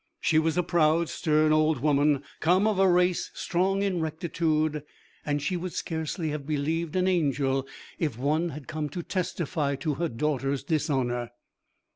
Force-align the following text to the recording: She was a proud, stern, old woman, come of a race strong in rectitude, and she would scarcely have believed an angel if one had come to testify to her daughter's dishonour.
She 0.19 0.39
was 0.39 0.57
a 0.57 0.63
proud, 0.63 1.09
stern, 1.09 1.53
old 1.53 1.77
woman, 1.79 2.23
come 2.39 2.65
of 2.65 2.79
a 2.79 2.87
race 2.89 3.29
strong 3.35 3.83
in 3.83 4.01
rectitude, 4.01 4.81
and 5.23 5.39
she 5.43 5.55
would 5.55 5.73
scarcely 5.73 6.29
have 6.29 6.47
believed 6.47 6.95
an 6.95 7.07
angel 7.07 7.67
if 7.99 8.17
one 8.17 8.49
had 8.49 8.67
come 8.67 8.89
to 8.89 9.03
testify 9.03 9.75
to 9.75 9.93
her 9.93 10.09
daughter's 10.09 10.63
dishonour. 10.63 11.29